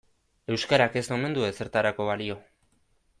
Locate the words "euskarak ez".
0.53-1.03